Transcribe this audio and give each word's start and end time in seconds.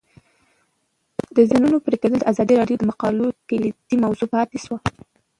د 1.35 1.37
ځنګلونو 1.49 1.83
پرېکول 1.85 2.11
د 2.19 2.25
ازادي 2.31 2.53
راډیو 2.61 2.79
د 2.79 2.83
مقالو 2.91 3.25
کلیدي 3.49 3.95
موضوع 4.03 4.27
پاتې 4.33 4.57
شوی. 4.65 4.77